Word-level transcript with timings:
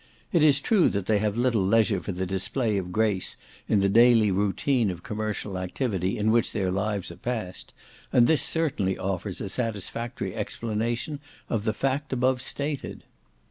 It 0.31 0.43
is 0.43 0.59
true 0.59 0.89
that 0.89 1.05
they 1.05 1.19
have 1.19 1.37
little 1.37 1.63
leisure 1.63 2.01
for 2.01 2.11
the 2.11 2.25
display 2.25 2.79
of 2.79 2.91
grace 2.91 3.37
in 3.69 3.81
the 3.81 3.87
daily 3.87 4.31
routine 4.31 4.89
of 4.89 5.03
commercial 5.03 5.59
activity 5.59 6.17
in 6.17 6.31
which 6.31 6.53
their 6.53 6.71
lives 6.71 7.11
are 7.11 7.17
passed, 7.17 7.71
and 8.11 8.25
this 8.25 8.41
certainly 8.41 8.97
offers 8.97 9.39
a 9.41 9.47
satisfactory 9.47 10.33
explanation 10.33 11.19
of 11.49 11.65
the 11.65 11.73
fact 11.73 12.11
above 12.11 12.41
stated. 12.41 13.03